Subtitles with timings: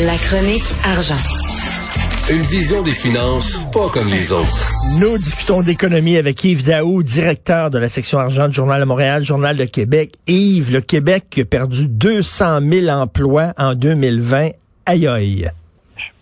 [0.00, 1.18] La chronique argent.
[2.30, 4.70] Une vision des finances pas comme les autres.
[5.00, 9.24] Nous discutons d'économie avec Yves Daou, directeur de la section argent du Journal de Montréal,
[9.24, 10.12] Journal de Québec.
[10.28, 14.50] Yves, le Québec a perdu 200 000 emplois en 2020.
[14.86, 15.50] Aïe aïe.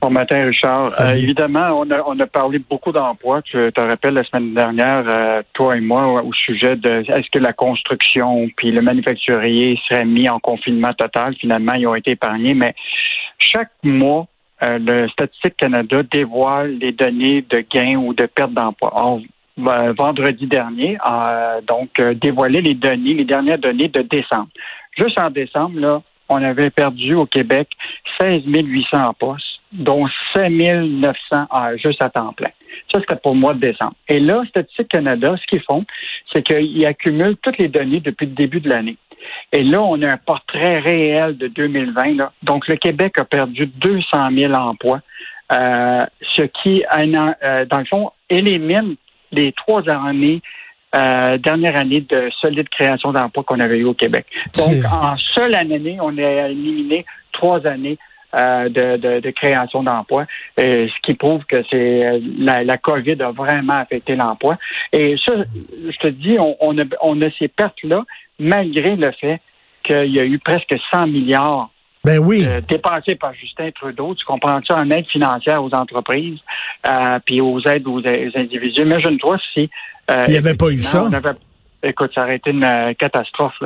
[0.00, 0.92] Bon matin, Richard.
[1.00, 3.42] Euh, évidemment, on a, on a parlé beaucoup d'emplois.
[3.42, 7.40] Tu te rappelles la semaine dernière, euh, toi et moi, au sujet de est-ce que
[7.40, 11.34] la construction puis le manufacturier seraient mis en confinement total?
[11.40, 12.54] Finalement, ils ont été épargnés.
[12.54, 12.74] Mais
[13.38, 14.26] chaque mois,
[14.62, 19.20] euh, le Statistique Canada dévoile les données de gains ou de perte d'emploi.
[19.56, 24.48] vendredi dernier, a donc euh, dévoilé les données, les dernières données de décembre.
[24.96, 27.68] Juste en décembre, là, on avait perdu au Québec
[28.20, 31.12] 16 800 postes, dont 5 900
[31.84, 32.50] juste à temps plein.
[32.92, 33.94] Ça, c'était pour le mois de décembre.
[34.08, 35.84] Et là, Statistique Canada, ce qu'ils font,
[36.32, 38.96] c'est qu'ils accumulent toutes les données depuis le début de l'année.
[39.52, 42.16] Et là, on a un portrait réel de 2020.
[42.16, 42.32] Là.
[42.42, 45.00] Donc, le Québec a perdu 200 000 emplois,
[45.52, 45.98] euh,
[46.34, 48.96] ce qui, euh, dans le fond, élimine
[49.32, 50.40] les trois années
[50.94, 54.26] euh, dernière année de solide création d'emplois qu'on avait eu au Québec.
[54.56, 57.98] Donc, en seule année, on a éliminé trois années
[58.36, 64.14] euh, de, création d'emplois, ce qui prouve que c'est la, la, COVID a vraiment affecté
[64.14, 64.56] l'emploi.
[64.92, 68.04] Et ça, je te dis, on, on, a, on a ces pertes-là,
[68.38, 69.40] malgré le fait
[69.82, 71.70] qu'il y a eu presque 100 milliards
[72.04, 72.44] ben oui.
[72.46, 74.14] Euh, dépensés par Justin Trudeau.
[74.14, 76.38] Tu comprends ça en aide financière aux entreprises,
[76.86, 78.82] euh, puis aux aides aux, individus.
[78.82, 79.70] Imagine-toi si...
[80.10, 81.08] Euh, Il n'y avait pas eu ça.
[81.82, 83.58] écoute, ça aurait été une catastrophe.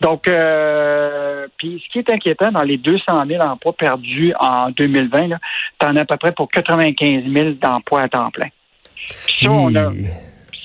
[0.00, 0.24] Donc,
[1.58, 5.28] puis ce qui est inquiétant, dans les 200 000 emplois perdus en 2020,
[5.78, 8.48] tu en as à peu près pour 95 000 d'emplois à temps plein.
[8.96, 9.92] Ça, on a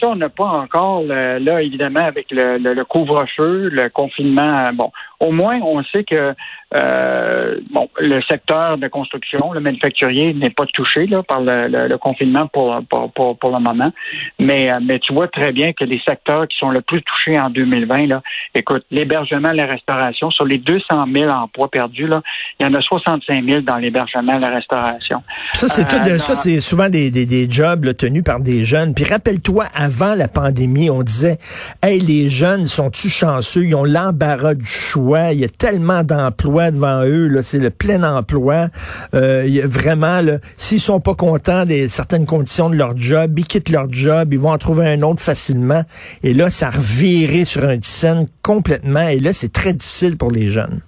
[0.00, 4.64] ça, on n'a pas encore, là, évidemment, avec le, couvre-feu, le confinement.
[4.74, 6.34] Bon, au moins, on sait que
[6.72, 12.46] euh, bon, le secteur de construction, le manufacturier n'est pas touché là, par le, confinement
[12.46, 13.92] pour, pour, pour, le moment.
[14.38, 17.38] Mais, euh, mais tu vois très bien que les secteurs qui sont le plus touchés
[17.40, 18.22] en 2020, là,
[18.54, 22.22] écoute, l'hébergement, la restauration, sur les 200 000 emplois perdus, là,
[22.60, 25.22] il y en a 65 000 dans l'hébergement, la restauration.
[25.54, 28.94] Ça, c'est euh, ça, c'est souvent des, des, des jobs tenus par des jeunes.
[28.94, 31.38] Puis rappelle-toi, avant la pandémie, on disait,
[31.82, 33.64] hey, les jeunes sont-tu chanceux?
[33.64, 35.09] Ils ont l'embarras du choix.
[35.16, 37.40] Il y a tellement d'emplois devant eux.
[37.42, 38.68] C'est le plein emploi.
[39.14, 40.20] Euh, y a vraiment,
[40.56, 44.38] s'ils sont pas contents des certaines conditions de leur job, ils quittent leur job, ils
[44.38, 45.82] vont en trouver un autre facilement.
[46.22, 49.08] Et là, ça revirait sur un scène complètement.
[49.08, 50.80] Et là, c'est très difficile pour les jeunes.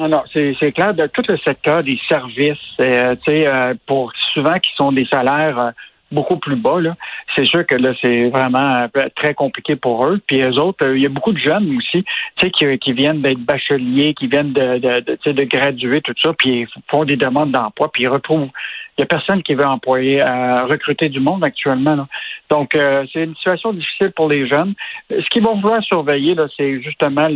[0.00, 0.94] Non, non, c'est clair.
[0.94, 5.04] De tout le secteur des services, euh, tu sais, euh, pour souvent qui sont des
[5.04, 5.70] salaires euh,
[6.10, 6.80] beaucoup plus bas.
[6.80, 6.96] Là.
[7.36, 10.20] C'est sûr que là, c'est vraiment très compliqué pour eux.
[10.26, 12.04] Puis eux autres, euh, il y a beaucoup de jeunes aussi,
[12.36, 16.14] tu sais, qui, qui viennent d'être bacheliers, qui viennent de, de, de, de graduer, tout
[16.20, 18.48] ça, puis ils font des demandes d'emploi, puis ils retrouvent.
[18.98, 21.96] Il n'y a personne qui veut employer, euh, recruter du monde actuellement.
[21.96, 22.06] Là.
[22.50, 24.74] Donc, euh, c'est une situation difficile pour les jeunes.
[25.10, 27.28] Ce qu'ils vont vouloir surveiller, là, c'est justement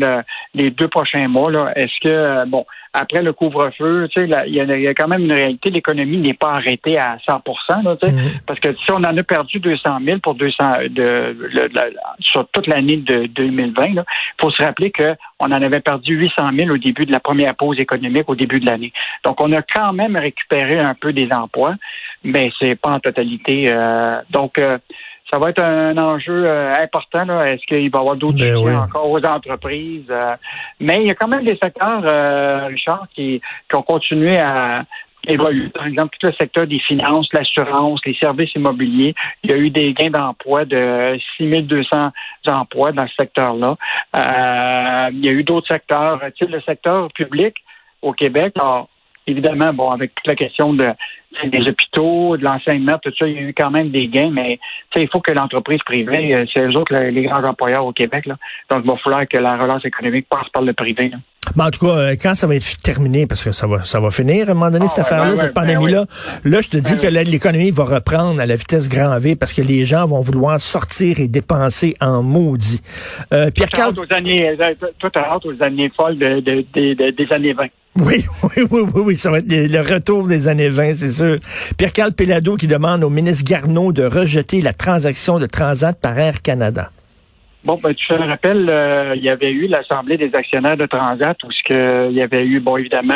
[0.54, 1.50] les deux prochains mois.
[1.50, 1.72] Là.
[1.76, 5.70] Est-ce que, bon, après le couvre-feu, tu sais, il y, a quand même une réalité.
[5.70, 7.42] L'économie n'est pas arrêtée à 100
[7.82, 8.44] là, tu sais, mm-hmm.
[8.47, 11.36] parce que si on en a perdu 200 000 pour 200 de,
[12.21, 14.04] sur toute l'année de 2020, il
[14.41, 17.55] faut se rappeler que on en avait perdu 800 000 au début de la première
[17.55, 18.93] pause économique au début de l'année.
[19.25, 21.75] Donc, on a quand même récupéré un peu des emplois,
[22.22, 23.66] mais c'est pas en totalité.
[23.69, 24.78] Euh, donc, euh,
[25.31, 27.43] ça va être un enjeu euh, important.
[27.43, 30.12] Est-ce qu'il va y avoir d'autres ben encore aux entreprises?
[30.81, 32.03] Mais il y a quand même des secteurs,
[32.69, 34.84] Richard, qui, qui ont continué à
[35.26, 35.68] évoluer.
[35.68, 39.15] Par exemple, tout le secteur des finances, l'assurance, les services immobiliers.
[39.42, 42.10] Il y a eu des gains d'emploi de 6200
[42.47, 43.76] emplois dans ce secteur-là.
[45.12, 46.21] il y a eu d'autres secteurs.
[46.36, 47.56] Tu sais, le secteur public
[48.03, 48.86] au Québec a
[49.26, 50.91] évidemment, bon, avec toute la question de,
[51.47, 54.59] des hôpitaux, de l'enseignement, tout ça, il y a eu quand même des gains, mais
[54.97, 58.26] il faut que l'entreprise privée, euh, c'est eux autres les grands employeurs au Québec.
[58.26, 58.36] Là.
[58.71, 61.10] Donc, il va falloir que la relance économique passe par le privé.
[61.57, 64.01] Ben, en tout cas, euh, quand ça va être terminé, parce que ça va, ça
[64.01, 66.07] va finir à un moment donné, Ah, cette affaire-là, ben, cette ben pandémie-là,
[66.45, 69.63] là, je te dis que l'économie va reprendre à la vitesse grand V parce que
[69.63, 72.81] les gens vont vouloir sortir et dépenser en maudit.
[73.33, 76.95] Euh, Pierre Carl, aux années, euh, toi, t'as hâte aux années folles de, de- de-
[76.95, 77.65] de- des années 20.
[78.01, 81.13] oui, oui, oui, oui, oui, ça va être le le retour des années 20, c'est
[81.13, 81.37] sûr.
[81.77, 86.43] Pierre-Carl Pellado qui demande au ministre Garneau de rejeter la transaction de Transat par Air
[86.43, 86.91] Canada.
[87.65, 91.34] Bon, ben, tu te rappelles, euh, il y avait eu l'Assemblée des actionnaires de Transat
[91.45, 93.15] où ce que, il y avait eu, bon, évidemment,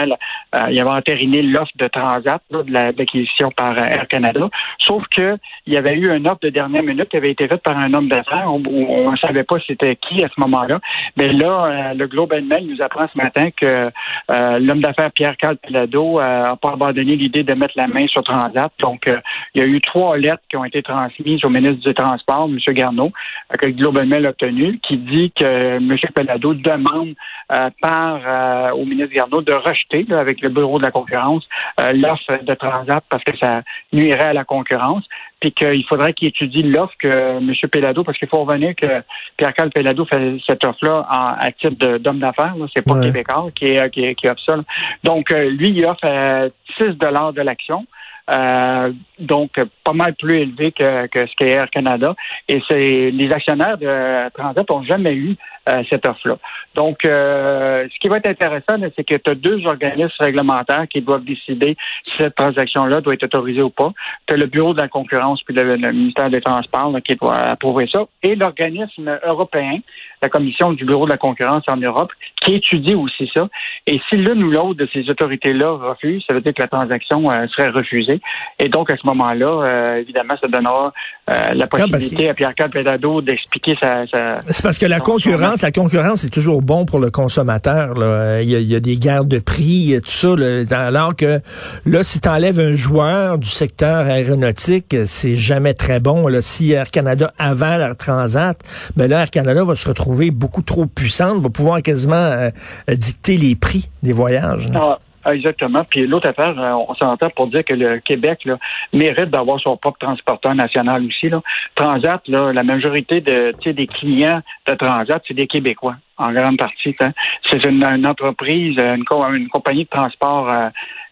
[0.55, 3.83] euh, il y avait entériné l'offre de Transat, là, de la- de l'acquisition par euh,
[3.85, 4.49] Air Canada.
[4.79, 5.37] Sauf que
[5.67, 7.93] il y avait eu une offre de dernière minute qui avait été faite par un
[7.93, 10.81] homme d'affaires on ne savait pas c'était qui à ce moment-là.
[11.19, 13.91] Mais là, euh, le Globe and Mail nous apprend ce matin que
[14.31, 18.73] euh, l'homme d'affaires Pierre-Carl Pelado n'a pas abandonné l'idée de mettre la main sur Transat.
[18.81, 19.11] Donc,
[19.55, 22.59] il y a eu trois lettres qui ont été transmises au ministre du Transport, M.
[22.75, 23.12] Garneau,
[23.59, 25.96] que le Globe and Mail obtenu, qui dit que M.
[26.14, 27.14] Pelado demande
[27.52, 31.46] euh, par euh, au ministre Garneau de rejeter, là, avec le bureau de la concurrence,
[31.81, 33.62] euh, l'offre de Transat parce que ça
[33.93, 35.05] nuirait à la concurrence,
[35.40, 37.52] puis qu'il faudrait qu'il étudie l'offre que M.
[37.70, 39.02] Pelado, parce qu'il faut revenir que
[39.37, 43.06] Pierre-Carl Pelado fait cette offre-là en, à titre d'homme d'affaires, c'est pas Ouais.
[43.06, 44.56] Québécois qui, est- qui, qui offre ça.
[44.56, 44.62] là.
[45.05, 46.49] Donc, euh, lui, il offre euh,
[46.81, 47.87] 6 dollars de l'action.
[48.31, 49.53] Euh, donc
[49.85, 52.15] pas mal plus élevé que, que ce qu'est Air Canada.
[52.49, 55.37] Et c'est les actionnaires de Transat n'ont jamais eu
[55.69, 56.39] euh, cette offre-là.
[56.75, 61.03] Donc, euh, ce qui va être intéressant, c'est que tu as deux organismes réglementaires qui
[61.03, 63.93] doivent décider si cette transaction-là doit être autorisée ou pas.
[64.27, 67.17] Tu as le Bureau de la concurrence puis le, le ministère des Transports là, qui
[67.17, 68.07] doit approuver ça.
[68.23, 69.79] Et l'organisme européen,
[70.23, 72.13] la commission du Bureau de la concurrence en Europe,
[72.49, 73.49] qui étudie aussi ça.
[73.87, 77.31] Et si l'une ou l'autre de ces autorités-là refuse, ça veut dire que la transaction
[77.31, 78.21] euh, serait refusée.
[78.59, 80.93] Et donc, à ce moment-là, euh, évidemment, ça donnera
[81.31, 85.05] euh, la possibilité que- à Pierre-Carl Pédado d'expliquer sa, sa, C'est parce que la Non,
[85.05, 87.95] concurrence, la concurrence est toujours bon pour le consommateur.
[87.95, 88.41] là.
[88.43, 90.35] Il y a, il y a des guerres de prix, tout ça.
[90.37, 90.65] là.
[90.87, 91.41] alors que
[91.85, 96.29] là, si tu enlèves un joueur du secteur aéronautique, c'est jamais très bon.
[96.29, 96.43] Là.
[96.43, 98.56] Si Air Canada avale Air Transat,
[98.97, 103.37] ben là, Air Canada va se retrouver beaucoup trop puissante, va pouvoir quasiment euh, dicter
[103.37, 104.69] les prix des voyages.
[104.69, 104.99] là.
[105.25, 105.85] Ah, exactement.
[105.85, 108.56] Puis l'autre affaire, euh, on s'entend pour dire que le Québec là,
[108.93, 111.29] mérite d'avoir son propre transporteur national aussi.
[111.29, 111.43] Là.
[111.75, 116.94] Transat, là, la majorité de, des clients de Transat, c'est des Québécois, en grande partie.
[117.00, 117.12] hein.
[117.50, 120.69] C'est une, entreprise, une compagnie de transport euh,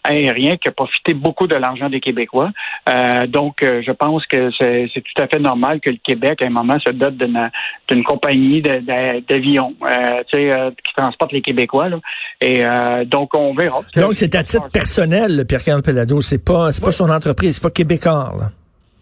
[0.06, 2.50] aérien qui a profité beaucoup de l'argent des Québécois.
[2.88, 6.46] Euh, donc, euh, je pense que c'est tout à fait normal que le Québec, à
[6.46, 11.88] un moment, se dote d'une compagnie d'avions euh, qui transporte les Québécois.
[11.88, 11.98] Là.
[12.40, 12.62] Et
[13.06, 13.80] donc, on verra.
[13.96, 16.20] Donc, c'est à titre personnel, le Pierre-Carl Pelado.
[16.20, 18.32] C'est pas, c'est pas son entreprise, c'est pas québécois.
[18.38, 18.50] Là.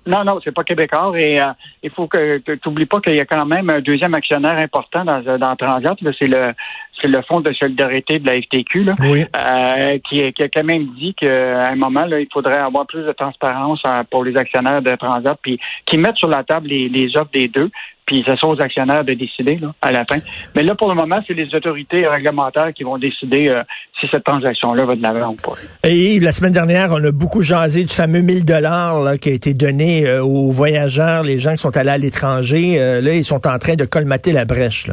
[0.06, 1.12] Non, non, c'est pas Québécois.
[1.19, 1.47] Et euh,
[1.83, 5.05] il faut que, tu n'oublies pas qu'il y a quand même un deuxième actionnaire important
[5.05, 5.97] dans, dans Transat.
[6.19, 6.53] C'est le
[7.01, 9.25] c'est le Fonds de solidarité de la FTQ, là, Oui.
[9.37, 13.03] euh, qui, qui a quand même dit qu'à un moment, là, il faudrait avoir plus
[13.03, 16.89] de transparence euh, pour les actionnaires de Transat, puis qui mettent sur la table les,
[16.89, 17.71] les offres des deux,
[18.06, 20.19] puis ce sont aux actionnaires de décider là, à la fin.
[20.55, 23.62] Mais là, pour le moment, c'est les autorités réglementaires qui vont décider euh,
[24.11, 25.55] cette transaction-là va de l'avant ou pas.
[25.83, 29.55] Et la semaine dernière, on a beaucoup jasé du fameux 1000 dollars qui a été
[29.55, 32.77] donné euh, aux voyageurs, les gens qui sont allés à l'étranger.
[32.79, 34.91] Euh, là, ils sont en train de colmater la brèche.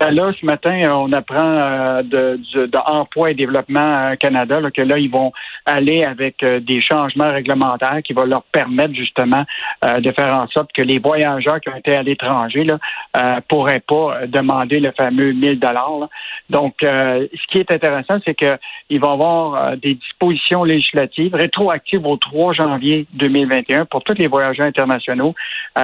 [0.00, 4.70] Ben là, ce matin, on apprend euh, de, de Emploi et Développement euh, Canada là,
[4.70, 5.30] que là, ils vont
[5.66, 9.44] aller avec euh, des changements réglementaires qui vont leur permettre justement
[9.84, 12.78] euh, de faire en sorte que les voyageurs qui ont été à l'étranger là
[13.18, 16.08] euh, pourraient pas euh, demander le fameux 1000 dollars.
[16.48, 18.58] Donc, ce qui est intéressant, c'est que
[18.88, 24.66] ils vont avoir des dispositions législatives rétroactives au 3 janvier 2021 pour tous les voyageurs
[24.66, 25.34] internationaux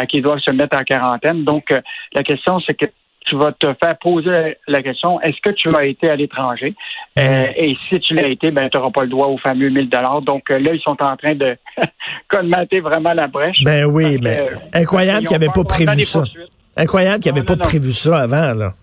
[0.09, 1.45] qui doivent se mettre en quarantaine.
[1.45, 1.73] Donc,
[2.15, 2.87] la question, c'est que
[3.27, 6.75] tu vas te faire poser la question est-ce que tu as été à l'étranger?
[7.19, 9.89] Euh, et si tu l'as été ben tu n'auras pas le droit au fameux 1000
[9.89, 11.57] dollars donc euh, là ils sont en train de
[12.29, 15.65] colmater vraiment la brèche Ben oui, mais euh, incroyable ils qu'il ont n'y avait pas
[15.65, 16.23] prévu ça.
[16.77, 18.55] Incroyable qu'il n'y avait Non, pas non, prévu ça avant.
[18.55, 18.75] Là.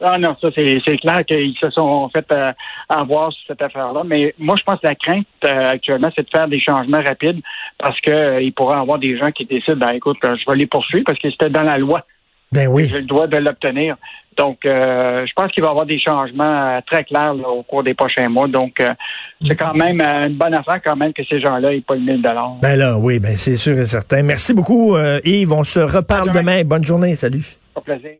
[0.00, 2.52] Ah non, ça c'est clair qu'ils se sont fait euh,
[2.88, 4.02] avoir sur cette affaire-là.
[4.04, 7.40] Mais moi, je pense que la crainte euh, actuellement, c'est de faire des changements rapides
[7.78, 11.04] parce que euh, y avoir des gens qui décident, ben écoute, je vais les poursuivre
[11.06, 12.04] parce que c'était dans la loi.
[12.54, 12.86] Ben oui.
[12.88, 13.96] J'ai le droit de l'obtenir.
[14.38, 17.62] Donc, euh, je pense qu'il va y avoir des changements euh, très clairs là, au
[17.62, 18.48] cours des prochains mois.
[18.48, 18.92] Donc, euh,
[19.46, 22.22] c'est quand même une bonne affaire quand même que ces gens-là aient pas le 1000
[22.22, 22.56] dollars.
[22.62, 24.22] Ben là, oui, ben c'est sûr et certain.
[24.22, 25.52] Merci beaucoup, Yves.
[25.52, 26.40] On se reparle demain.
[26.40, 26.64] demain.
[26.64, 27.14] Bonne journée.
[27.14, 27.44] Salut.
[27.74, 28.12] Au plaisir.